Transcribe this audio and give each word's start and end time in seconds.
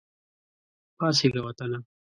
پاڅیږه 0.97 1.41
وطنه! 1.47 1.77